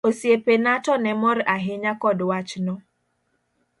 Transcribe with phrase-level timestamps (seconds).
[0.07, 2.73] Osiepena to ne mor ahinya kod wachno.